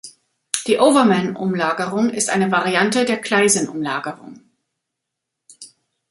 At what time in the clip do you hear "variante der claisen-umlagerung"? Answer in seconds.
2.51-4.41